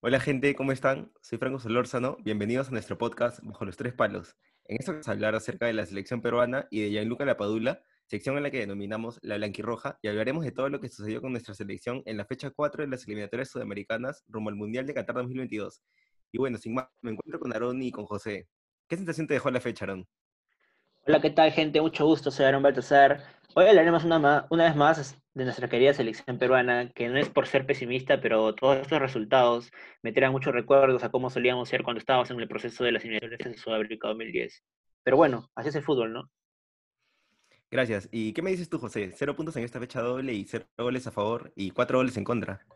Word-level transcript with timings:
Hola 0.00 0.20
gente, 0.20 0.54
¿cómo 0.54 0.70
están? 0.70 1.10
Soy 1.22 1.38
Franco 1.38 1.58
Solórzano, 1.58 2.18
bienvenidos 2.20 2.68
a 2.68 2.70
nuestro 2.70 2.96
podcast 2.98 3.40
Bajo 3.42 3.64
los 3.64 3.76
Tres 3.76 3.94
Palos. 3.94 4.36
En 4.66 4.76
esta 4.78 4.92
vamos 4.92 5.08
a 5.08 5.10
hablar 5.10 5.34
acerca 5.34 5.66
de 5.66 5.72
la 5.72 5.84
selección 5.86 6.22
peruana 6.22 6.68
y 6.70 6.82
de 6.82 6.90
Gianluca 6.90 7.24
Lapadula, 7.24 7.82
sección 8.06 8.36
en 8.36 8.44
la 8.44 8.52
que 8.52 8.60
denominamos 8.60 9.18
la 9.22 9.38
blanquirroja, 9.38 9.98
y 10.00 10.06
hablaremos 10.06 10.44
de 10.44 10.52
todo 10.52 10.68
lo 10.68 10.78
que 10.78 10.88
sucedió 10.88 11.20
con 11.20 11.32
nuestra 11.32 11.52
selección 11.52 12.04
en 12.06 12.16
la 12.16 12.24
fecha 12.26 12.50
4 12.50 12.84
de 12.84 12.90
las 12.90 13.08
eliminatorias 13.08 13.50
sudamericanas 13.50 14.22
rumbo 14.28 14.50
al 14.50 14.56
Mundial 14.56 14.86
de 14.86 14.94
Qatar 14.94 15.16
2022. 15.16 15.82
Y 16.30 16.38
bueno, 16.38 16.58
sin 16.58 16.74
más, 16.74 16.86
me 17.02 17.10
encuentro 17.10 17.40
con 17.40 17.52
Aarón 17.52 17.82
y 17.82 17.90
con 17.90 18.06
José. 18.06 18.46
¿Qué 18.86 18.96
sensación 18.96 19.26
te 19.26 19.34
dejó 19.34 19.50
la 19.50 19.60
fecha, 19.60 19.84
Aarón? 19.84 20.06
Hola, 21.08 21.20
¿qué 21.20 21.30
tal, 21.30 21.50
gente? 21.50 21.80
Mucho 21.80 22.06
gusto, 22.06 22.30
soy 22.30 22.46
Aaron 22.46 22.62
Baltasar. 22.62 23.24
Hoy 23.56 23.66
hablaremos 23.66 24.04
una, 24.04 24.46
una 24.48 24.64
vez 24.64 24.76
más 24.76 25.20
de 25.38 25.44
nuestra 25.44 25.68
querida 25.68 25.94
selección 25.94 26.36
peruana, 26.36 26.90
que 26.92 27.08
no 27.08 27.16
es 27.16 27.28
por 27.28 27.46
ser 27.46 27.64
pesimista, 27.64 28.20
pero 28.20 28.56
todos 28.56 28.78
estos 28.78 28.98
resultados 28.98 29.70
me 30.02 30.12
traen 30.12 30.32
muchos 30.32 30.52
recuerdos 30.52 31.04
a 31.04 31.10
cómo 31.10 31.30
solíamos 31.30 31.68
ser 31.68 31.84
cuando 31.84 32.00
estábamos 32.00 32.28
en 32.32 32.40
el 32.40 32.48
proceso 32.48 32.82
de 32.82 32.90
las 32.90 33.04
eliminatorias 33.04 33.52
de 33.52 33.56
Sudáfrica 33.56 34.08
2010. 34.08 34.64
Pero 35.04 35.16
bueno, 35.16 35.48
así 35.54 35.68
es 35.68 35.76
el 35.76 35.84
fútbol, 35.84 36.12
¿no? 36.12 36.28
Gracias. 37.70 38.08
¿Y 38.10 38.32
qué 38.32 38.42
me 38.42 38.50
dices 38.50 38.68
tú, 38.68 38.80
José? 38.80 39.12
Cero 39.14 39.36
puntos 39.36 39.56
en 39.56 39.62
esta 39.62 39.78
fecha 39.78 40.00
doble 40.00 40.34
y 40.34 40.44
cero 40.44 40.66
goles 40.76 41.06
a 41.06 41.12
favor 41.12 41.52
y 41.54 41.70
cuatro 41.70 41.98
goles 41.98 42.16
en 42.16 42.24
contra. 42.24 42.66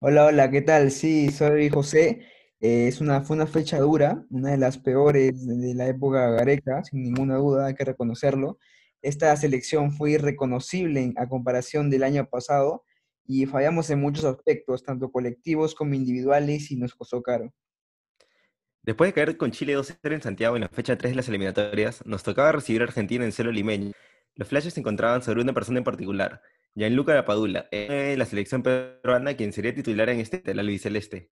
Hola, 0.00 0.26
hola, 0.26 0.50
¿qué 0.50 0.62
tal? 0.62 0.90
Sí, 0.90 1.30
soy 1.30 1.68
José. 1.68 2.26
Eh, 2.58 2.88
es 2.88 3.00
una, 3.00 3.20
fue 3.20 3.36
una 3.36 3.46
fecha 3.46 3.78
dura, 3.78 4.24
una 4.30 4.50
de 4.50 4.58
las 4.58 4.78
peores 4.78 5.46
de 5.46 5.74
la 5.74 5.86
época 5.86 6.28
gareca, 6.30 6.82
sin 6.82 7.04
ninguna 7.04 7.36
duda, 7.36 7.66
hay 7.66 7.74
que 7.76 7.84
reconocerlo. 7.84 8.58
Esta 9.04 9.36
selección 9.36 9.92
fue 9.92 10.12
irreconocible 10.12 11.12
a 11.18 11.28
comparación 11.28 11.90
del 11.90 12.04
año 12.04 12.26
pasado 12.26 12.84
y 13.26 13.44
fallamos 13.44 13.90
en 13.90 14.00
muchos 14.00 14.24
aspectos, 14.24 14.82
tanto 14.82 15.12
colectivos 15.12 15.74
como 15.74 15.92
individuales, 15.92 16.70
y 16.70 16.76
nos 16.76 16.94
costó 16.94 17.22
caro. 17.22 17.52
Después 18.82 19.08
de 19.08 19.12
caer 19.12 19.36
con 19.36 19.50
Chile 19.50 19.76
2-0 19.76 20.14
en 20.14 20.22
Santiago 20.22 20.56
en 20.56 20.62
la 20.62 20.70
fecha 20.70 20.96
3 20.96 21.12
de 21.12 21.16
las 21.16 21.28
eliminatorias, 21.28 22.04
nos 22.06 22.22
tocaba 22.22 22.52
recibir 22.52 22.80
a 22.80 22.84
Argentina 22.84 23.26
en 23.26 23.32
celo 23.32 23.52
limeño. 23.52 23.92
Los 24.36 24.48
flashes 24.48 24.72
se 24.72 24.80
encontraban 24.80 25.22
sobre 25.22 25.42
una 25.42 25.52
persona 25.52 25.78
en 25.78 25.84
particular, 25.84 26.40
Gianluca 26.74 27.12
Lapadula, 27.12 27.68
de 27.70 28.16
la 28.16 28.24
selección 28.24 28.62
peruana, 28.62 29.34
quien 29.36 29.52
sería 29.52 29.74
titular 29.74 30.08
en 30.08 30.20
este 30.20 30.38
del 30.38 30.60
albiceleste. 30.60 31.30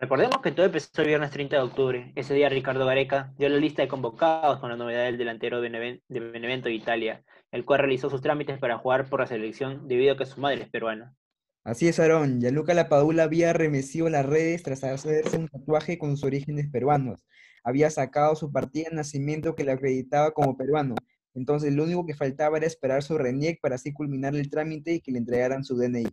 Recordemos 0.00 0.40
que 0.42 0.52
todo 0.52 0.66
empezó 0.66 1.02
el 1.02 1.08
viernes 1.08 1.32
30 1.32 1.56
de 1.56 1.62
octubre. 1.62 2.12
Ese 2.14 2.32
día 2.32 2.48
Ricardo 2.48 2.86
Gareca 2.86 3.34
dio 3.36 3.48
la 3.48 3.56
lista 3.56 3.82
de 3.82 3.88
convocados 3.88 4.60
con 4.60 4.70
la 4.70 4.76
novedad 4.76 5.06
del 5.06 5.18
delantero 5.18 5.60
de 5.60 6.00
Benevento 6.08 6.68
de 6.68 6.74
Italia, 6.74 7.24
el 7.50 7.64
cual 7.64 7.80
realizó 7.80 8.08
sus 8.08 8.20
trámites 8.20 8.60
para 8.60 8.78
jugar 8.78 9.10
por 9.10 9.18
la 9.18 9.26
selección 9.26 9.88
debido 9.88 10.12
a 10.14 10.16
que 10.16 10.24
su 10.24 10.40
madre 10.40 10.62
es 10.62 10.68
peruana. 10.68 11.16
Así 11.64 11.88
es, 11.88 11.98
Aarón. 11.98 12.40
Yaluca 12.40 12.74
Lapadula 12.74 13.24
había 13.24 13.52
remecido 13.52 14.08
las 14.08 14.24
redes 14.24 14.62
tras 14.62 14.84
hacerse 14.84 15.36
un 15.36 15.48
tatuaje 15.48 15.98
con 15.98 16.10
sus 16.10 16.22
orígenes 16.22 16.68
peruanos. 16.70 17.26
Había 17.64 17.90
sacado 17.90 18.36
su 18.36 18.52
partida 18.52 18.90
de 18.90 18.96
nacimiento 18.96 19.56
que 19.56 19.64
le 19.64 19.72
acreditaba 19.72 20.30
como 20.30 20.56
peruano. 20.56 20.94
Entonces, 21.34 21.74
lo 21.74 21.82
único 21.82 22.06
que 22.06 22.14
faltaba 22.14 22.56
era 22.56 22.68
esperar 22.68 23.02
su 23.02 23.18
RENIEC 23.18 23.60
para 23.60 23.74
así 23.74 23.92
culminar 23.92 24.36
el 24.36 24.48
trámite 24.48 24.94
y 24.94 25.00
que 25.00 25.10
le 25.10 25.18
entregaran 25.18 25.64
su 25.64 25.76
DNI. 25.76 26.06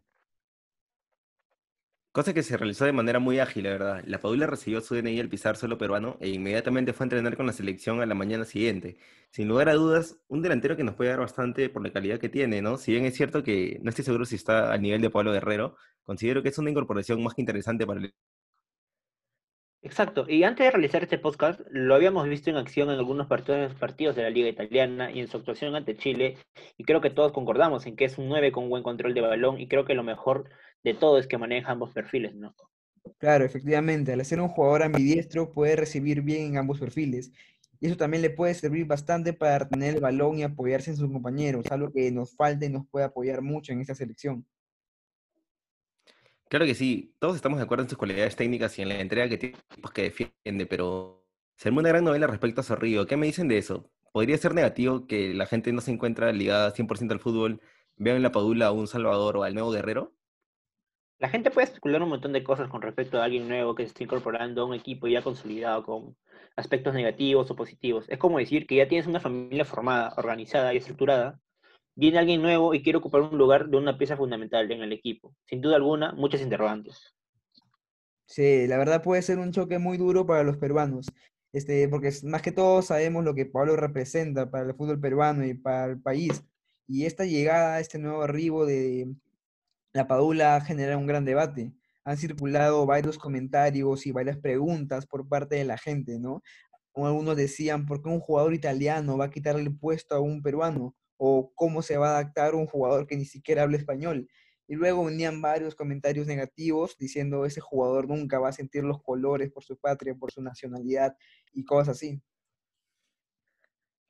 Cosa 2.16 2.34
que 2.34 2.44
se 2.44 2.56
realizó 2.56 2.86
de 2.86 2.94
manera 2.94 3.20
muy 3.20 3.40
ágil, 3.40 3.66
la 3.66 3.72
verdad. 3.72 4.04
La 4.08 4.22
Padula 4.22 4.48
recibió 4.48 4.80
su 4.80 4.96
DNI 4.96 5.20
al 5.20 5.28
pisar 5.28 5.58
suelo 5.58 5.78
peruano 5.78 6.16
e 6.22 6.30
inmediatamente 6.30 6.94
fue 6.94 7.04
a 7.04 7.08
entrenar 7.08 7.36
con 7.36 7.46
la 7.46 7.52
selección 7.52 8.02
a 8.02 8.06
la 8.06 8.16
mañana 8.16 8.46
siguiente. 8.46 8.96
Sin 9.32 9.50
lugar 9.50 9.68
a 9.68 9.74
dudas, 9.74 10.18
un 10.30 10.42
delantero 10.42 10.78
que 10.78 10.86
nos 10.86 10.96
puede 10.96 11.10
dar 11.10 11.20
bastante 11.20 11.68
por 11.68 11.84
la 11.84 11.92
calidad 11.92 12.18
que 12.18 12.30
tiene, 12.30 12.62
¿no? 12.62 12.78
Si 12.78 12.94
bien 12.94 13.04
es 13.04 13.16
cierto 13.18 13.44
que 13.44 13.80
no 13.82 13.90
estoy 13.90 14.06
seguro 14.06 14.24
si 14.24 14.36
está 14.36 14.72
al 14.72 14.82
nivel 14.82 15.02
de 15.02 15.10
Pablo 15.10 15.34
Guerrero, 15.34 15.76
considero 16.04 16.42
que 16.42 16.48
es 16.48 16.58
una 16.58 16.70
incorporación 16.70 17.22
más 17.22 17.34
que 17.34 17.42
interesante 17.42 17.86
para 17.86 18.00
el 18.00 18.14
Exacto, 19.82 20.26
y 20.28 20.44
antes 20.44 20.66
de 20.66 20.72
realizar 20.72 21.04
este 21.04 21.20
podcast, 21.20 21.60
lo 21.70 21.96
habíamos 21.96 22.28
visto 22.30 22.50
en 22.50 22.56
acción 22.56 22.90
en 22.90 22.98
algunos 22.98 23.28
partidos 23.28 24.16
de 24.16 24.24
la 24.24 24.30
Liga 24.30 24.48
Italiana 24.48 25.12
y 25.12 25.20
en 25.20 25.28
su 25.28 25.36
actuación 25.36 25.76
ante 25.76 25.98
Chile, 25.98 26.38
y 26.78 26.86
creo 26.86 27.02
que 27.02 27.10
todos 27.10 27.34
concordamos 27.34 27.86
en 27.86 27.98
que 27.98 28.06
es 28.06 28.18
un 28.18 28.30
9 28.30 28.54
con 28.54 28.70
buen 28.70 28.84
control 28.84 29.14
de 29.14 29.22
balón, 29.22 29.60
y 29.60 29.68
creo 29.68 29.84
que 29.84 29.94
lo 29.94 30.04
mejor 30.04 30.50
de 30.86 30.94
todo 30.94 31.18
es 31.18 31.26
que 31.26 31.40
maneja 31.40 31.72
ambos 31.72 31.92
perfiles, 31.92 32.36
¿no? 32.36 32.56
Claro, 33.18 33.44
efectivamente, 33.44 34.14
al 34.14 34.24
ser 34.24 34.40
un 34.40 34.50
jugador 34.50 34.84
ambidiestro 34.84 35.52
puede 35.52 35.76
recibir 35.76 36.22
bien 36.22 36.46
en 36.46 36.58
ambos 36.58 36.80
perfiles, 36.80 37.32
y 37.80 37.88
eso 37.88 37.98
también 37.98 38.22
le 38.22 38.30
puede 38.30 38.54
servir 38.54 38.86
bastante 38.86 39.34
para 39.34 39.68
tener 39.68 39.96
el 39.96 40.02
balón 40.02 40.38
y 40.38 40.44
apoyarse 40.44 40.92
en 40.92 40.98
sus 40.98 41.12
compañeros, 41.12 41.66
algo 41.72 41.92
que 41.92 42.12
nos 42.12 42.36
falta 42.36 42.66
y 42.66 42.70
nos 42.70 42.88
puede 42.88 43.06
apoyar 43.06 43.42
mucho 43.42 43.74
en 43.74 43.82
esta 43.82 43.96
selección. 43.96 44.46
Claro 46.48 46.66
que 46.66 46.76
sí, 46.76 47.16
todos 47.20 47.36
estamos 47.36 47.58
de 47.58 47.64
acuerdo 47.64 47.84
en 47.84 47.90
sus 47.90 47.98
cualidades 47.98 48.36
técnicas 48.36 48.78
y 48.78 48.84
en 48.84 48.90
la 48.90 49.00
entrega 49.00 49.28
que 49.28 49.38
tiene 49.40 49.58
que 49.92 50.04
defiende, 50.04 50.68
pero 50.68 51.26
se 51.56 51.70
armó 51.70 51.80
una 51.80 51.90
gran 51.90 52.04
novela 52.04 52.28
respecto 52.28 52.62
a 52.62 52.64
Zorrillo. 52.64 53.08
¿Qué 53.08 53.18
me 53.18 53.26
dicen 53.26 53.48
de 53.48 53.58
eso? 53.58 53.90
¿Podría 54.14 54.38
ser 54.38 54.54
negativo 54.54 55.08
que 55.08 55.34
la 55.34 55.48
gente 55.48 55.74
no 55.74 55.82
se 55.82 55.92
encuentra 55.92 56.32
ligada 56.32 56.72
100% 56.74 57.12
al 57.12 57.20
fútbol, 57.20 57.60
vean 57.98 58.18
en 58.18 58.24
la 58.24 58.32
Padula 58.32 58.68
a 58.68 58.72
un 58.72 58.88
Salvador 58.88 59.38
o 59.38 59.44
al 59.44 59.56
nuevo 59.56 59.72
Guerrero? 59.72 60.15
La 61.18 61.30
gente 61.30 61.50
puede 61.50 61.68
especular 61.68 62.04
un 62.04 62.10
montón 62.10 62.34
de 62.34 62.44
cosas 62.44 62.68
con 62.68 62.82
respecto 62.82 63.20
a 63.20 63.24
alguien 63.24 63.48
nuevo 63.48 63.74
que 63.74 63.84
se 63.84 63.88
está 63.88 64.04
incorporando 64.04 64.62
a 64.62 64.66
un 64.66 64.74
equipo 64.74 65.08
ya 65.08 65.22
consolidado 65.22 65.84
con 65.84 66.18
aspectos 66.58 66.94
negativos 66.94 67.50
o 67.50 67.56
positivos. 67.56 68.06
Es 68.10 68.18
como 68.18 68.38
decir 68.38 68.68
que 68.68 68.76
ya 68.76 68.88
tienes 68.88 69.08
una 69.08 69.22
familia 69.22 69.64
formada, 69.64 70.14
organizada 70.18 70.74
y 70.74 70.78
estructurada, 70.78 71.40
viene 71.96 72.20
alguien 72.20 72.42
nuevo 72.42 72.74
y 72.74 72.84
quiere 72.84 72.98
ocupar 72.98 73.22
un 73.22 73.38
lugar 73.38 73.70
de 73.70 73.78
una 73.78 73.98
pieza 73.98 74.18
fundamental 74.18 74.70
en 74.70 74.82
el 74.82 74.92
equipo. 74.92 75.34
Sin 75.46 75.62
duda 75.62 75.78
alguna, 75.78 76.12
muchas 76.12 76.42
interrogantes. 76.42 77.16
Sí, 78.26 78.68
la 78.68 78.78
verdad 78.78 79.02
puede 79.02 79.22
ser 79.22 79.40
un 79.40 79.52
choque 79.52 79.80
muy 79.80 79.98
duro 79.98 80.26
para 80.26 80.44
los 80.44 80.58
peruanos, 80.58 81.08
este, 81.54 81.88
porque 81.88 82.12
más 82.24 82.42
que 82.42 82.52
todo 82.52 82.82
sabemos 82.82 83.24
lo 83.24 83.36
que 83.36 83.46
Pablo 83.46 83.78
representa 83.78 84.50
para 84.50 84.68
el 84.68 84.76
fútbol 84.76 85.00
peruano 85.00 85.46
y 85.46 85.54
para 85.54 85.86
el 85.86 86.02
país. 86.02 86.44
Y 86.88 87.06
esta 87.06 87.24
llegada, 87.24 87.80
este 87.80 88.00
nuevo 88.00 88.24
arribo 88.24 88.66
de 88.66 89.08
la 89.96 90.08
Padula 90.08 90.62
genera 90.62 90.98
un 90.98 91.08
gran 91.08 91.26
debate. 91.26 91.74
Han 92.04 92.18
circulado 92.18 92.86
varios 92.86 93.18
comentarios 93.18 94.06
y 94.06 94.12
varias 94.12 94.38
preguntas 94.38 95.08
por 95.08 95.28
parte 95.28 95.56
de 95.56 95.66
la 95.66 95.78
gente, 95.78 96.20
¿no? 96.20 96.44
Algunos 96.94 97.36
decían, 97.36 97.86
¿por 97.86 98.04
qué 98.04 98.10
un 98.10 98.20
jugador 98.20 98.54
italiano 98.54 99.18
va 99.18 99.26
a 99.26 99.32
quitarle 99.32 99.64
el 99.64 99.78
puesto 99.78 100.16
a 100.16 100.20
un 100.20 100.42
peruano? 100.44 100.96
o 101.18 101.52
cómo 101.56 101.82
se 101.82 101.98
va 101.98 102.10
a 102.10 102.20
adaptar 102.20 102.56
un 102.56 102.68
jugador 102.68 103.08
que 103.08 103.16
ni 103.18 103.26
siquiera 103.26 103.64
habla 103.64 103.78
español. 103.78 104.28
Y 104.68 104.76
luego 104.76 105.06
venían 105.06 105.42
varios 105.42 105.76
comentarios 105.76 106.28
negativos 106.28 106.98
diciendo 106.98 107.46
ese 107.46 107.62
jugador 107.62 108.08
nunca 108.08 108.40
va 108.40 108.50
a 108.50 108.54
sentir 108.54 108.84
los 108.84 109.02
colores 109.02 109.52
por 109.52 109.64
su 109.64 109.78
patria, 109.78 110.16
por 110.16 110.32
su 110.32 110.42
nacionalidad 110.42 111.16
y 111.54 111.64
cosas 111.64 111.98
así. 111.98 112.22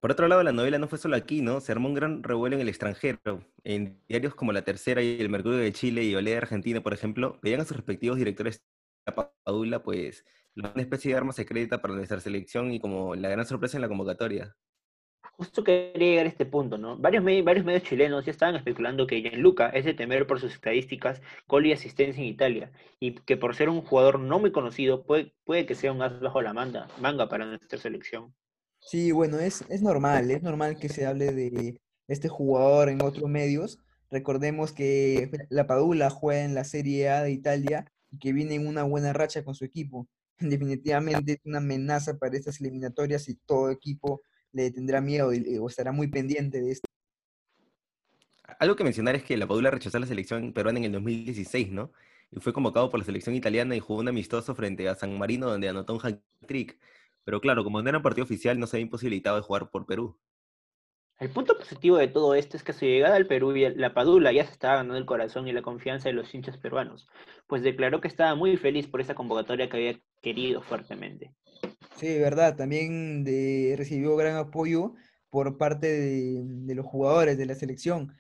Por 0.05 0.11
otro 0.11 0.27
lado, 0.27 0.43
la 0.43 0.51
novela 0.51 0.77
no 0.77 0.87
fue 0.87 0.99
solo 0.99 1.15
aquí, 1.15 1.41
¿no? 1.41 1.59
Se 1.61 1.71
armó 1.71 1.87
un 1.87 1.95
gran 1.95 2.21
revuelo 2.21 2.55
en 2.55 2.61
el 2.61 2.69
extranjero. 2.69 3.43
En 3.63 3.99
diarios 4.07 4.35
como 4.35 4.53
La 4.53 4.61
Tercera 4.61 5.01
y 5.01 5.19
El 5.19 5.29
Mercurio 5.29 5.57
de 5.57 5.73
Chile 5.73 6.03
y 6.03 6.13
Olé 6.13 6.29
de 6.29 6.37
Argentina, 6.37 6.79
por 6.79 6.93
ejemplo, 6.93 7.39
veían 7.41 7.61
a 7.61 7.65
sus 7.65 7.77
respectivos 7.77 8.19
directores 8.19 8.63
la 9.07 9.15
Padula, 9.15 9.81
pues, 9.81 10.23
una 10.55 10.73
especie 10.75 11.09
de 11.09 11.17
arma 11.17 11.33
secreta 11.33 11.81
para 11.81 11.95
nuestra 11.95 12.19
selección 12.19 12.71
y 12.71 12.79
como 12.79 13.15
la 13.15 13.29
gran 13.29 13.47
sorpresa 13.47 13.77
en 13.77 13.81
la 13.81 13.87
convocatoria. 13.87 14.55
Justo 15.37 15.63
quería 15.63 16.09
llegar 16.09 16.27
a 16.27 16.29
este 16.29 16.45
punto, 16.45 16.77
¿no? 16.77 16.97
Varios, 16.97 17.23
medios 17.23 17.81
chilenos 17.81 18.25
ya 18.25 18.31
estaban 18.31 18.57
especulando 18.57 19.07
que 19.07 19.23
Gianluca 19.23 19.69
es 19.69 19.85
de 19.85 19.95
temer 19.95 20.27
por 20.27 20.39
sus 20.39 20.53
estadísticas, 20.53 21.19
gol 21.47 21.65
y 21.65 21.73
asistencia 21.73 22.21
en 22.21 22.29
Italia, 22.29 22.71
y 22.99 23.15
que 23.15 23.37
por 23.37 23.55
ser 23.55 23.69
un 23.69 23.81
jugador 23.81 24.19
no 24.19 24.37
muy 24.37 24.51
conocido 24.51 25.03
puede, 25.03 25.33
puede 25.45 25.65
que 25.65 25.73
sea 25.73 25.91
un 25.91 26.03
as 26.03 26.19
bajo 26.19 26.43
la 26.43 26.53
manga, 26.53 26.89
manga 27.01 27.27
para 27.27 27.47
nuestra 27.47 27.79
selección. 27.79 28.35
Sí, 28.85 29.11
bueno, 29.11 29.39
es, 29.39 29.63
es 29.69 29.81
normal, 29.81 30.29
es 30.29 30.43
normal 30.43 30.77
que 30.77 30.89
se 30.89 31.07
hable 31.07 31.33
de 31.33 31.81
este 32.07 32.29
jugador 32.29 32.89
en 32.89 33.01
otros 33.01 33.27
medios. 33.27 33.79
Recordemos 34.11 34.73
que 34.73 35.31
la 35.49 35.65
Padula 35.65 36.11
juega 36.11 36.43
en 36.43 36.53
la 36.53 36.63
Serie 36.63 37.09
A 37.09 37.23
de 37.23 37.31
Italia 37.31 37.91
y 38.11 38.19
que 38.19 38.31
viene 38.31 38.53
en 38.55 38.67
una 38.67 38.83
buena 38.83 39.11
racha 39.11 39.43
con 39.43 39.55
su 39.55 39.65
equipo. 39.65 40.07
Definitivamente 40.39 41.33
es 41.33 41.39
una 41.45 41.57
amenaza 41.57 42.19
para 42.19 42.37
estas 42.37 42.61
eliminatorias 42.61 43.27
y 43.27 43.35
todo 43.35 43.71
equipo 43.71 44.21
le 44.51 44.69
tendrá 44.69 45.01
miedo 45.01 45.29
o 45.29 45.67
estará 45.67 45.91
muy 45.91 46.07
pendiente 46.07 46.61
de 46.61 46.71
esto. 46.71 46.85
Algo 48.59 48.75
que 48.75 48.83
mencionar 48.83 49.15
es 49.15 49.23
que 49.23 49.35
la 49.35 49.47
Padula 49.47 49.71
rechazó 49.71 49.97
la 49.97 50.05
selección 50.05 50.53
peruana 50.53 50.77
en 50.77 50.85
el 50.85 50.91
2016, 50.91 51.71
¿no? 51.71 51.91
Y 52.31 52.39
fue 52.39 52.53
convocado 52.53 52.91
por 52.91 52.99
la 52.99 53.05
selección 53.05 53.35
italiana 53.35 53.75
y 53.75 53.79
jugó 53.79 53.99
un 53.99 54.07
amistoso 54.07 54.53
frente 54.53 54.87
a 54.87 54.95
San 54.95 55.17
Marino 55.17 55.49
donde 55.49 55.69
anotó 55.69 55.93
un 55.95 55.99
hat-trick. 56.01 56.77
Pero 57.25 57.41
claro, 57.41 57.63
como 57.63 57.81
no 57.81 57.89
era 57.89 57.97
un 57.97 58.03
partido 58.03 58.23
oficial, 58.23 58.57
no 58.59 58.67
se 58.67 58.77
había 58.77 58.85
imposibilitado 58.85 59.35
de 59.35 59.41
jugar 59.41 59.69
por 59.69 59.85
Perú. 59.85 60.17
El 61.17 61.29
punto 61.29 61.57
positivo 61.57 61.97
de 61.97 62.09
todo 62.09 62.35
esto 62.35 62.57
es 62.57 62.63
que 62.63 62.71
a 62.71 62.75
su 62.75 62.85
llegada 62.85 63.15
al 63.15 63.25
Perú, 63.25 63.53
la 63.53 63.93
Padula 63.93 64.33
ya 64.33 64.45
se 64.45 64.51
estaba 64.51 64.75
ganando 64.75 64.97
el 64.97 65.05
corazón 65.05 65.47
y 65.47 65.53
la 65.53 65.61
confianza 65.61 66.09
de 66.09 66.13
los 66.13 66.33
hinchas 66.33 66.57
peruanos, 66.57 67.07
pues 67.47 67.63
declaró 67.63 68.01
que 68.01 68.09
estaba 68.09 68.35
muy 68.35 68.57
feliz 68.57 68.87
por 68.87 68.99
esa 68.99 69.15
convocatoria 69.15 69.69
que 69.69 69.77
había 69.77 69.99
querido 70.21 70.61
fuertemente. 70.61 71.33
Sí, 71.95 72.19
verdad, 72.19 72.57
también 72.57 73.25
recibió 73.77 74.17
gran 74.17 74.35
apoyo 74.35 74.93
por 75.29 75.57
parte 75.57 75.87
de, 75.87 76.75
los 76.75 76.85
jugadores 76.85 77.37
de 77.37 77.45
la 77.45 77.55
selección. 77.55 78.13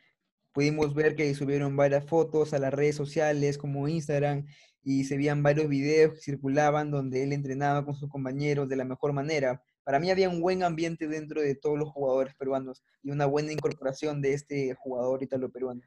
Pudimos 0.53 0.93
ver 0.93 1.15
que 1.15 1.35
subieron 1.35 1.75
varias 1.75 2.05
fotos 2.05 2.53
a 2.53 2.59
las 2.59 2.73
redes 2.73 2.95
sociales 2.95 3.57
como 3.57 3.89
Instagram 3.89 4.45
y 4.85 5.03
se 5.03 5.17
veían 5.17 5.41
varios 5.41 5.67
videos 5.67 6.13
que 6.13 6.21
circulaban 6.21 6.91
donde 6.91 7.23
él 7.23 7.33
entrenaba 7.33 7.83
con 7.83 7.95
sus 7.95 8.07
compañeros 8.07 8.69
de 8.69 8.75
la 8.75 8.85
mejor 8.85 9.13
manera. 9.13 9.63
Para 9.83 9.99
mí 9.99 10.11
había 10.11 10.29
un 10.29 10.39
buen 10.39 10.61
ambiente 10.61 11.07
dentro 11.07 11.41
de 11.41 11.55
todos 11.55 11.77
los 11.77 11.89
jugadores 11.89 12.35
peruanos 12.35 12.83
y 13.01 13.09
una 13.09 13.25
buena 13.25 13.51
incorporación 13.51 14.21
de 14.21 14.33
este 14.33 14.75
jugador 14.75 15.23
italo-peruano. 15.23 15.81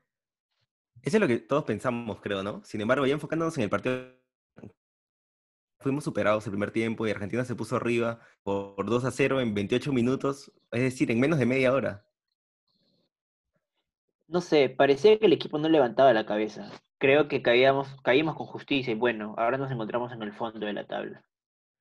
Eso 1.00 1.16
es 1.16 1.20
lo 1.20 1.28
que 1.28 1.38
todos 1.38 1.62
pensamos, 1.62 2.20
creo, 2.20 2.42
¿no? 2.42 2.60
Sin 2.64 2.80
embargo, 2.80 3.06
ya 3.06 3.14
enfocándonos 3.14 3.56
en 3.56 3.64
el 3.64 3.70
partido, 3.70 4.18
fuimos 5.78 6.02
superados 6.02 6.44
el 6.46 6.50
primer 6.50 6.72
tiempo 6.72 7.06
y 7.06 7.12
Argentina 7.12 7.44
se 7.44 7.54
puso 7.54 7.76
arriba 7.76 8.18
por 8.42 8.84
2 8.84 9.04
a 9.04 9.12
0 9.12 9.40
en 9.40 9.54
28 9.54 9.92
minutos, 9.92 10.52
es 10.72 10.82
decir, 10.82 11.12
en 11.12 11.20
menos 11.20 11.38
de 11.38 11.46
media 11.46 11.72
hora. 11.72 12.07
No 14.28 14.42
sé, 14.42 14.68
parecía 14.68 15.18
que 15.18 15.24
el 15.24 15.32
equipo 15.32 15.58
no 15.58 15.70
levantaba 15.70 16.12
la 16.12 16.26
cabeza. 16.26 16.70
Creo 16.98 17.28
que 17.28 17.40
caíamos, 17.40 17.88
caímos 18.02 18.36
con 18.36 18.46
justicia 18.46 18.92
y 18.92 18.96
bueno, 18.96 19.34
ahora 19.38 19.56
nos 19.56 19.70
encontramos 19.70 20.12
en 20.12 20.22
el 20.22 20.34
fondo 20.34 20.66
de 20.66 20.74
la 20.74 20.86
tabla. 20.86 21.24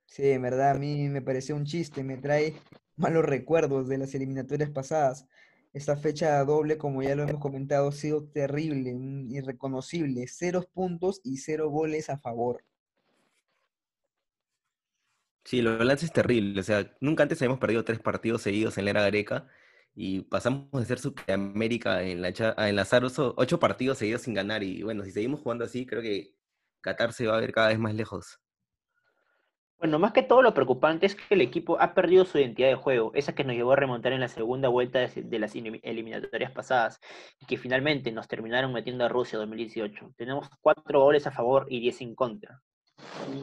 Sí, 0.05 0.29
en 0.29 0.41
verdad, 0.41 0.71
a 0.71 0.79
mí 0.79 1.09
me 1.09 1.21
pareció 1.21 1.57
un 1.57 1.65
chiste, 1.65 2.05
me 2.05 2.15
trae 2.15 2.55
malos 2.95 3.25
recuerdos 3.25 3.89
de 3.89 3.97
las 3.97 4.15
eliminatorias 4.15 4.69
pasadas. 4.69 5.27
Esta 5.73 5.97
fecha 5.97 6.41
doble, 6.45 6.77
como 6.77 7.03
ya 7.03 7.17
lo 7.17 7.23
hemos 7.23 7.41
comentado, 7.41 7.89
ha 7.89 7.91
sido 7.91 8.23
terrible, 8.23 8.95
irreconocible. 9.29 10.25
Cero 10.27 10.65
puntos 10.73 11.19
y 11.25 11.38
cero 11.38 11.69
goles 11.69 12.09
a 12.09 12.17
favor. 12.17 12.63
Sí, 15.43 15.61
lo 15.61 15.77
balance 15.77 16.05
es 16.05 16.13
terrible. 16.13 16.61
O 16.61 16.63
sea, 16.63 16.95
nunca 17.01 17.23
antes 17.23 17.41
habíamos 17.41 17.59
perdido 17.59 17.83
tres 17.83 18.00
partidos 18.00 18.41
seguidos 18.41 18.77
en 18.77 18.85
la 18.85 18.91
era 18.91 19.05
greca 19.05 19.47
y 19.99 20.21
pasamos 20.21 20.69
de 20.71 20.85
ser 20.85 20.99
Sudamérica 20.99 22.03
en 22.03 22.21
la 22.21 22.31
a 22.55 22.69
enlazar 22.69 23.03
ocho 23.03 23.59
partidos 23.59 23.97
seguidos 23.97 24.21
sin 24.21 24.35
ganar. 24.35 24.61
Y 24.61 24.83
bueno, 24.83 25.03
si 25.03 25.11
seguimos 25.11 25.41
jugando 25.41 25.65
así, 25.65 25.88
creo 25.88 26.03
que 26.03 26.35
Qatar 26.81 27.13
se 27.13 27.25
va 27.25 27.35
a 27.35 27.39
ver 27.39 27.51
cada 27.51 27.69
vez 27.69 27.79
más 27.79 27.95
lejos. 27.95 28.39
Bueno, 29.79 29.97
más 29.97 30.13
que 30.13 30.21
todo 30.21 30.44
lo 30.44 30.53
preocupante 30.53 31.07
es 31.07 31.15
que 31.15 31.33
el 31.33 31.41
equipo 31.41 31.81
ha 31.81 31.95
perdido 31.95 32.25
su 32.25 32.38
identidad 32.38 32.67
de 32.67 32.75
juego, 32.75 33.11
esa 33.15 33.33
que 33.33 33.44
nos 33.44 33.55
llevó 33.55 33.71
a 33.71 33.75
remontar 33.75 34.13
en 34.13 34.19
la 34.19 34.27
segunda 34.27 34.69
vuelta 34.69 34.99
de, 34.99 35.39
las 35.39 35.55
eliminatorias 35.55 36.51
pasadas 36.51 37.00
y 37.39 37.47
que 37.47 37.57
finalmente 37.57 38.11
nos 38.11 38.27
terminaron 38.27 38.73
metiendo 38.73 39.03
a 39.03 39.09
Rusia 39.09 39.39
2018. 39.39 40.13
Tenemos 40.15 40.47
cuatro 40.61 41.01
goles 41.01 41.25
a 41.25 41.31
favor 41.31 41.65
y 41.69 41.79
diez 41.79 42.01
en 42.01 42.13
contra. 42.13 42.61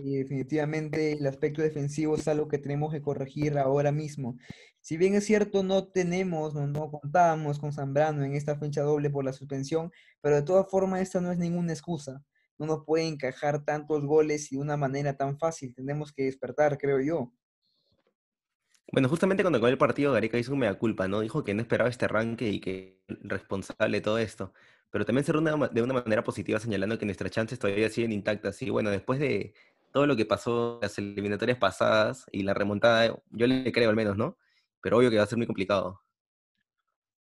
Y 0.02 0.18
definitivamente 0.18 1.12
el 1.12 1.26
aspecto 1.26 1.62
defensivo 1.62 2.16
es 2.16 2.26
algo 2.28 2.48
que 2.48 2.58
tenemos 2.58 2.92
que 2.92 3.02
corregir 3.02 3.58
ahora 3.58 3.92
mismo. 3.92 4.36
Si 4.80 4.96
bien 4.96 5.14
es 5.14 5.24
cierto, 5.24 5.62
no 5.62 5.88
tenemos, 5.88 6.54
no, 6.54 6.66
no 6.66 6.90
contábamos 6.90 7.58
con 7.58 7.72
Zambrano 7.72 8.24
en 8.24 8.34
esta 8.34 8.56
fecha 8.56 8.82
doble 8.82 9.10
por 9.10 9.24
la 9.24 9.32
suspensión, 9.32 9.90
pero 10.20 10.36
de 10.36 10.42
todas 10.42 10.70
formas 10.70 11.00
esta 11.00 11.20
no 11.20 11.32
es 11.32 11.38
ninguna 11.38 11.72
excusa 11.72 12.22
no 12.58 12.66
nos 12.66 12.84
puede 12.84 13.06
encajar 13.06 13.64
tantos 13.64 14.04
goles 14.04 14.52
y 14.52 14.56
de 14.56 14.62
una 14.62 14.76
manera 14.76 15.16
tan 15.16 15.38
fácil. 15.38 15.74
Tenemos 15.74 16.12
que 16.12 16.24
despertar, 16.24 16.78
creo 16.78 17.00
yo. 17.00 17.32
Bueno, 18.92 19.08
justamente 19.08 19.42
cuando 19.42 19.58
acabó 19.58 19.68
el 19.68 19.78
partido, 19.78 20.12
Gareca 20.12 20.38
hizo 20.38 20.52
un 20.52 20.60
mea 20.60 20.78
culpa, 20.78 21.08
¿no? 21.08 21.20
Dijo 21.20 21.42
que 21.42 21.54
no 21.54 21.62
esperaba 21.62 21.90
este 21.90 22.04
arranque 22.04 22.48
y 22.48 22.60
que 22.60 23.02
responsable 23.08 23.98
de 23.98 24.00
todo 24.02 24.18
esto. 24.18 24.52
Pero 24.94 25.04
también 25.04 25.24
cerró 25.24 25.40
de 25.40 25.82
una 25.82 25.92
manera 25.92 26.22
positiva 26.22 26.60
señalando 26.60 26.96
que 26.96 27.04
nuestras 27.04 27.32
chances 27.32 27.58
todavía 27.58 27.88
siguen 27.88 28.12
intactas. 28.12 28.62
Y 28.62 28.70
bueno, 28.70 28.90
después 28.90 29.18
de 29.18 29.52
todo 29.90 30.06
lo 30.06 30.14
que 30.14 30.24
pasó 30.24 30.78
las 30.80 30.96
eliminatorias 30.98 31.58
pasadas 31.58 32.26
y 32.30 32.44
la 32.44 32.54
remontada, 32.54 33.12
yo 33.30 33.46
le 33.48 33.72
creo 33.72 33.90
al 33.90 33.96
menos, 33.96 34.16
¿no? 34.16 34.38
Pero 34.80 34.98
obvio 34.98 35.10
que 35.10 35.16
va 35.16 35.24
a 35.24 35.26
ser 35.26 35.36
muy 35.36 35.48
complicado 35.48 36.00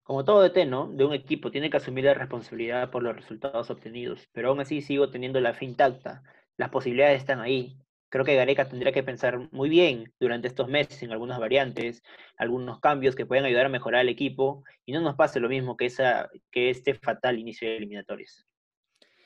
como 0.02 0.22
todo 0.22 0.42
DT, 0.42 0.66
¿no? 0.66 0.88
De 0.88 1.06
un 1.06 1.14
equipo, 1.14 1.50
tiene 1.50 1.70
que 1.70 1.78
asumir 1.78 2.04
la 2.04 2.12
responsabilidad 2.12 2.90
por 2.90 3.02
los 3.02 3.16
resultados 3.16 3.70
obtenidos, 3.70 4.28
pero 4.32 4.50
aún 4.50 4.60
así 4.60 4.82
sigo 4.82 5.08
teniendo 5.08 5.40
la 5.40 5.54
fe 5.54 5.64
intacta. 5.64 6.22
Las 6.58 6.68
posibilidades 6.68 7.20
están 7.22 7.40
ahí. 7.40 7.78
Creo 8.12 8.26
que 8.26 8.36
Gareca 8.36 8.68
tendría 8.68 8.92
que 8.92 9.02
pensar 9.02 9.48
muy 9.52 9.70
bien 9.70 10.12
durante 10.20 10.46
estos 10.46 10.68
meses 10.68 11.02
en 11.02 11.12
algunas 11.12 11.40
variantes, 11.40 12.02
algunos 12.36 12.78
cambios 12.78 13.16
que 13.16 13.24
puedan 13.24 13.46
ayudar 13.46 13.64
a 13.64 13.70
mejorar 13.70 14.02
el 14.02 14.10
equipo 14.10 14.64
y 14.84 14.92
no 14.92 15.00
nos 15.00 15.16
pase 15.16 15.40
lo 15.40 15.48
mismo 15.48 15.78
que, 15.78 15.86
esa, 15.86 16.28
que 16.50 16.68
este 16.68 16.92
fatal 16.92 17.38
inicio 17.38 17.66
de 17.66 17.78
eliminatorias. 17.78 18.46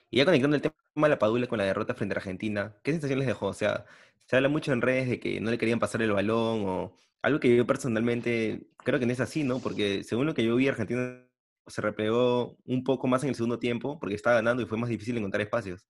Y 0.09 0.19
ya 0.19 0.25
conectando 0.25 0.55
el 0.55 0.63
tema 0.63 0.77
de 0.95 1.09
la 1.09 1.19
Padula 1.19 1.49
con 1.49 1.59
la 1.59 1.65
derrota 1.65 1.95
frente 1.95 2.15
a 2.15 2.19
Argentina, 2.19 2.77
¿qué 2.85 2.93
sensación 2.93 3.19
les 3.19 3.27
dejó? 3.27 3.47
O 3.49 3.55
sea, 3.55 3.87
se 4.25 4.37
habla 4.37 4.49
mucho 4.49 4.73
en 4.73 4.81
redes 4.81 5.09
de 5.09 5.19
que 5.19 5.41
no 5.41 5.51
le 5.51 5.59
querían 5.59 5.81
pasar 5.81 6.01
el 6.03 6.13
balón 6.13 6.63
o 6.69 6.97
algo 7.23 7.41
que 7.41 7.57
yo 7.57 7.67
personalmente 7.67 8.69
creo 8.85 9.01
que 9.01 9.07
no 9.07 9.13
es 9.13 9.19
así, 9.19 9.43
¿no? 9.43 9.59
Porque 9.59 10.05
según 10.05 10.27
lo 10.27 10.35
que 10.35 10.45
yo 10.45 10.55
vi, 10.55 10.69
Argentina 10.69 11.27
se 11.67 11.83
replegó 11.83 12.57
un 12.65 12.85
poco 12.85 13.09
más 13.09 13.25
en 13.25 13.31
el 13.31 13.35
segundo 13.35 13.59
tiempo 13.59 13.99
porque 13.99 14.15
estaba 14.15 14.37
ganando 14.37 14.63
y 14.63 14.67
fue 14.67 14.79
más 14.79 14.91
difícil 14.91 15.17
encontrar 15.17 15.41
espacios. 15.41 15.89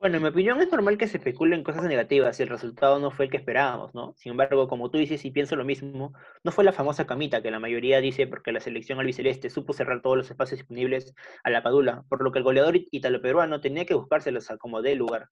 Bueno, 0.00 0.16
en 0.16 0.22
mi 0.22 0.28
opinión 0.30 0.60
es 0.62 0.70
normal 0.72 0.96
que 0.96 1.06
se 1.06 1.18
especulen 1.18 1.62
cosas 1.62 1.84
negativas 1.84 2.36
si 2.36 2.42
el 2.42 2.48
resultado 2.48 2.98
no 2.98 3.10
fue 3.10 3.26
el 3.26 3.30
que 3.30 3.36
esperábamos, 3.36 3.94
¿no? 3.94 4.14
Sin 4.16 4.30
embargo, 4.32 4.66
como 4.66 4.90
tú 4.90 4.96
dices 4.96 5.24
y 5.26 5.30
pienso 5.30 5.56
lo 5.56 5.64
mismo, 5.64 6.14
no 6.42 6.52
fue 6.52 6.64
la 6.64 6.72
famosa 6.72 7.06
camita 7.06 7.42
que 7.42 7.50
la 7.50 7.60
mayoría 7.60 8.00
dice 8.00 8.26
porque 8.26 8.50
la 8.50 8.60
selección 8.60 8.98
albiceleste 8.98 9.50
supo 9.50 9.74
cerrar 9.74 10.00
todos 10.00 10.16
los 10.16 10.30
espacios 10.30 10.60
disponibles 10.60 11.14
a 11.44 11.50
la 11.50 11.62
Padula, 11.62 12.04
por 12.08 12.22
lo 12.24 12.32
que 12.32 12.38
el 12.38 12.44
goleador 12.44 12.76
italo-peruano 12.90 13.60
tenía 13.60 13.84
que 13.84 13.94
buscárselos 13.94 14.50
a 14.50 14.56
como 14.56 14.80
dé 14.80 14.94
lugar. 14.94 15.28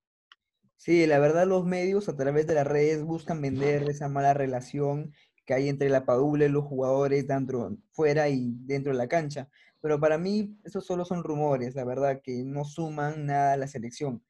Sí, 0.76 1.06
la 1.06 1.18
verdad 1.18 1.46
los 1.46 1.64
medios 1.64 2.08
a 2.08 2.16
través 2.16 2.46
de 2.46 2.54
las 2.54 2.66
redes 2.66 3.02
buscan 3.04 3.42
vender 3.42 3.82
esa 3.90 4.08
mala 4.08 4.34
relación 4.34 5.12
que 5.46 5.54
hay 5.54 5.68
entre 5.68 5.88
la 5.90 6.04
Padula 6.06 6.46
y 6.46 6.48
los 6.50 6.64
jugadores 6.64 7.26
dentro, 7.26 7.76
fuera 7.92 8.28
y 8.28 8.52
dentro 8.60 8.92
de 8.92 8.98
la 8.98 9.08
cancha. 9.08 9.48
Pero 9.80 10.00
para 10.00 10.18
mí 10.18 10.58
esos 10.64 10.84
solo 10.86 11.04
son 11.04 11.24
rumores, 11.24 11.74
la 11.74 11.84
verdad, 11.84 12.20
que 12.22 12.42
no 12.44 12.64
suman 12.64 13.26
nada 13.26 13.54
a 13.54 13.56
la 13.56 13.66
selección. 13.66 14.22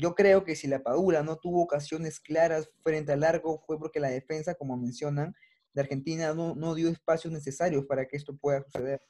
Yo 0.00 0.14
creo 0.14 0.44
que 0.44 0.56
si 0.56 0.66
la 0.66 0.82
Padula 0.82 1.22
no 1.22 1.36
tuvo 1.36 1.62
ocasiones 1.62 2.20
claras 2.20 2.70
frente 2.82 3.12
al 3.12 3.20
largo 3.20 3.62
fue 3.66 3.78
porque 3.78 4.00
la 4.00 4.08
defensa, 4.08 4.54
como 4.54 4.78
mencionan, 4.78 5.34
de 5.74 5.82
Argentina 5.82 6.32
no, 6.32 6.54
no 6.54 6.74
dio 6.74 6.88
espacios 6.88 7.30
necesarios 7.30 7.84
para 7.84 8.08
que 8.08 8.16
esto 8.16 8.34
pueda 8.34 8.62
suceder. 8.62 9.02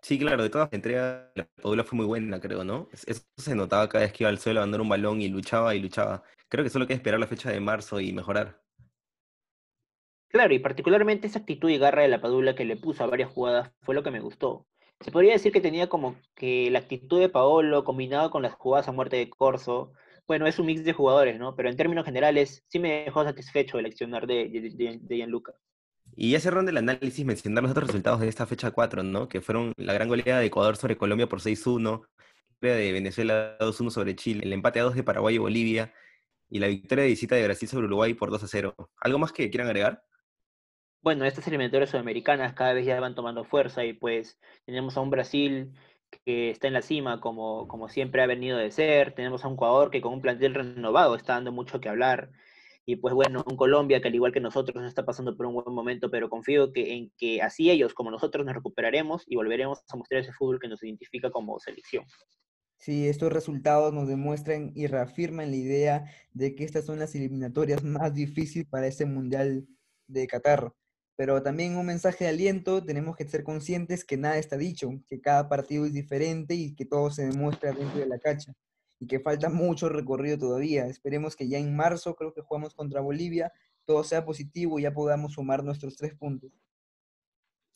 Sí, 0.00 0.18
claro, 0.18 0.42
de 0.42 0.48
todas 0.48 0.68
las 0.68 0.72
entregas, 0.72 1.30
la 1.34 1.46
Padula 1.46 1.84
fue 1.84 1.98
muy 1.98 2.06
buena, 2.06 2.40
creo, 2.40 2.64
¿no? 2.64 2.88
Eso 3.06 3.22
se 3.36 3.54
notaba 3.54 3.86
cada 3.90 4.04
vez 4.04 4.14
que 4.14 4.24
iba 4.24 4.30
al 4.30 4.38
suelo 4.38 4.60
a 4.60 4.62
mandar 4.62 4.80
un 4.80 4.88
balón 4.88 5.20
y 5.20 5.28
luchaba 5.28 5.74
y 5.74 5.80
luchaba. 5.80 6.22
Creo 6.48 6.64
que 6.64 6.70
solo 6.70 6.86
queda 6.86 6.96
esperar 6.96 7.20
la 7.20 7.26
fecha 7.26 7.50
de 7.50 7.60
marzo 7.60 8.00
y 8.00 8.14
mejorar. 8.14 8.62
Claro, 10.28 10.54
y 10.54 10.58
particularmente 10.58 11.26
esa 11.26 11.40
actitud 11.40 11.68
y 11.68 11.76
garra 11.76 12.00
de 12.00 12.08
la 12.08 12.22
Padula 12.22 12.54
que 12.54 12.64
le 12.64 12.78
puso 12.78 13.04
a 13.04 13.08
varias 13.08 13.30
jugadas 13.30 13.72
fue 13.82 13.94
lo 13.94 14.02
que 14.02 14.10
me 14.10 14.20
gustó. 14.20 14.66
Se 15.02 15.10
podría 15.10 15.32
decir 15.32 15.52
que 15.52 15.60
tenía 15.60 15.88
como 15.88 16.16
que 16.34 16.70
la 16.70 16.78
actitud 16.78 17.20
de 17.20 17.28
Paolo 17.28 17.84
combinado 17.84 18.30
con 18.30 18.42
las 18.42 18.54
jugadas 18.54 18.88
a 18.88 18.92
muerte 18.92 19.16
de 19.16 19.28
Corso. 19.28 19.92
Bueno, 20.26 20.46
es 20.46 20.58
un 20.58 20.66
mix 20.66 20.84
de 20.84 20.92
jugadores, 20.92 21.38
¿no? 21.38 21.56
Pero 21.56 21.68
en 21.68 21.76
términos 21.76 22.04
generales 22.04 22.64
sí 22.68 22.78
me 22.78 23.04
dejó 23.04 23.24
satisfecho 23.24 23.78
el 23.78 23.86
accionar 23.86 24.26
de, 24.26 24.48
de, 24.48 24.98
de 25.00 25.16
Gianluca. 25.16 25.54
Y 26.14 26.30
ya 26.32 26.40
cerrando 26.40 26.70
el 26.70 26.76
análisis, 26.76 27.24
mencionar 27.24 27.62
los 27.62 27.72
otros 27.72 27.88
resultados 27.88 28.20
de 28.20 28.28
esta 28.28 28.46
fecha 28.46 28.70
4, 28.70 29.02
¿no? 29.02 29.28
Que 29.28 29.40
fueron 29.40 29.72
la 29.76 29.92
gran 29.92 30.08
goleada 30.08 30.40
de 30.40 30.46
Ecuador 30.46 30.76
sobre 30.76 30.96
Colombia 30.96 31.28
por 31.28 31.40
6-1, 31.40 32.06
la 32.60 32.74
de 32.74 32.92
Venezuela 32.92 33.56
2-1 33.58 33.90
sobre 33.90 34.14
Chile, 34.14 34.42
el 34.44 34.52
empate 34.52 34.80
a 34.80 34.84
2 34.84 34.94
de 34.94 35.02
Paraguay 35.02 35.34
y 35.34 35.38
Bolivia, 35.38 35.92
y 36.50 36.58
la 36.58 36.68
victoria 36.68 37.04
de 37.04 37.10
visita 37.10 37.34
de 37.34 37.44
Brasil 37.44 37.68
sobre 37.68 37.86
Uruguay 37.86 38.14
por 38.14 38.30
2-0. 38.30 38.74
¿Algo 38.98 39.18
más 39.18 39.32
que 39.32 39.50
quieran 39.50 39.68
agregar? 39.68 40.04
Bueno, 41.02 41.24
estas 41.24 41.46
eliminatorias 41.48 41.90
sudamericanas 41.90 42.54
cada 42.54 42.72
vez 42.72 42.86
ya 42.86 43.00
van 43.00 43.16
tomando 43.16 43.44
fuerza 43.44 43.84
y 43.84 43.92
pues 43.92 44.38
tenemos 44.64 44.96
a 44.96 45.00
un 45.00 45.10
Brasil 45.10 45.72
que 46.24 46.50
está 46.50 46.68
en 46.68 46.74
la 46.74 46.82
cima 46.82 47.20
como, 47.20 47.66
como 47.66 47.88
siempre 47.88 48.22
ha 48.22 48.26
venido 48.26 48.56
de 48.56 48.70
ser, 48.70 49.12
tenemos 49.12 49.44
a 49.44 49.48
un 49.48 49.54
Ecuador 49.54 49.90
que 49.90 50.00
con 50.00 50.12
un 50.12 50.20
plantel 50.20 50.54
renovado 50.54 51.16
está 51.16 51.34
dando 51.34 51.50
mucho 51.50 51.80
que 51.80 51.88
hablar, 51.88 52.30
y 52.84 52.96
pues 52.96 53.14
bueno, 53.14 53.44
un 53.48 53.56
Colombia 53.56 54.00
que 54.00 54.08
al 54.08 54.14
igual 54.14 54.32
que 54.32 54.40
nosotros 54.40 54.80
no 54.80 54.88
está 54.88 55.04
pasando 55.04 55.36
por 55.36 55.46
un 55.46 55.54
buen 55.54 55.74
momento, 55.74 56.10
pero 56.10 56.28
confío 56.28 56.72
que, 56.72 56.94
en 56.94 57.12
que 57.16 57.40
así 57.40 57.70
ellos 57.70 57.94
como 57.94 58.10
nosotros 58.10 58.44
nos 58.44 58.54
recuperaremos 58.54 59.24
y 59.26 59.36
volveremos 59.36 59.82
a 59.88 59.96
mostrar 59.96 60.20
ese 60.20 60.32
fútbol 60.32 60.58
que 60.58 60.68
nos 60.68 60.82
identifica 60.82 61.30
como 61.30 61.58
selección. 61.60 62.04
Sí, 62.78 63.06
estos 63.06 63.32
resultados 63.32 63.92
nos 63.92 64.08
demuestran 64.08 64.72
y 64.74 64.88
reafirman 64.88 65.50
la 65.50 65.56
idea 65.56 66.04
de 66.32 66.56
que 66.56 66.64
estas 66.64 66.84
son 66.84 66.98
las 66.98 67.14
eliminatorias 67.14 67.84
más 67.84 68.12
difíciles 68.12 68.66
para 68.68 68.88
este 68.88 69.06
Mundial 69.06 69.64
de 70.08 70.26
Qatar. 70.26 70.72
Pero 71.16 71.42
también 71.42 71.76
un 71.76 71.86
mensaje 71.86 72.24
de 72.24 72.30
aliento, 72.30 72.82
tenemos 72.84 73.16
que 73.16 73.28
ser 73.28 73.44
conscientes 73.44 74.04
que 74.04 74.16
nada 74.16 74.38
está 74.38 74.56
dicho, 74.56 74.90
que 75.06 75.20
cada 75.20 75.48
partido 75.48 75.84
es 75.84 75.92
diferente 75.92 76.54
y 76.54 76.74
que 76.74 76.86
todo 76.86 77.10
se 77.10 77.26
demuestra 77.26 77.72
dentro 77.72 78.00
de 78.00 78.06
la 78.06 78.18
cancha 78.18 78.52
y 78.98 79.06
que 79.06 79.18
falta 79.18 79.48
mucho 79.48 79.88
recorrido 79.88 80.38
todavía. 80.38 80.86
Esperemos 80.86 81.34
que 81.34 81.48
ya 81.48 81.58
en 81.58 81.74
marzo, 81.74 82.14
creo 82.14 82.32
que 82.32 82.40
jugamos 82.40 82.72
contra 82.74 83.00
Bolivia, 83.00 83.52
todo 83.84 84.04
sea 84.04 84.24
positivo 84.24 84.78
y 84.78 84.82
ya 84.82 84.94
podamos 84.94 85.32
sumar 85.32 85.64
nuestros 85.64 85.96
tres 85.96 86.14
puntos. 86.14 86.52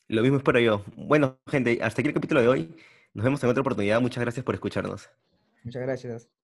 Lo 0.07 0.21
mismo 0.21 0.37
espero 0.37 0.59
yo. 0.59 0.85
Bueno, 0.95 1.37
gente, 1.47 1.79
hasta 1.81 2.01
aquí 2.01 2.07
el 2.07 2.13
capítulo 2.13 2.41
de 2.41 2.47
hoy. 2.47 2.75
Nos 3.13 3.25
vemos 3.25 3.43
en 3.43 3.49
otra 3.49 3.59
oportunidad. 3.59 3.99
Muchas 3.99 4.23
gracias 4.23 4.45
por 4.45 4.55
escucharnos. 4.55 5.09
Muchas 5.63 5.81
gracias. 5.81 6.36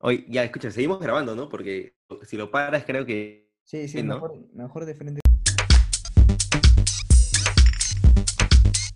Hoy, 0.00 0.24
ya, 0.28 0.44
escucha, 0.44 0.70
seguimos 0.70 1.00
grabando, 1.00 1.34
¿no? 1.34 1.48
Porque 1.48 1.96
si 2.22 2.36
lo 2.36 2.50
paras, 2.50 2.84
creo 2.84 3.04
que... 3.04 3.50
Sí, 3.64 3.88
sí, 3.88 4.02
mejor, 4.02 4.34
mejor 4.54 4.84
de 4.86 4.94
frente. 4.94 5.20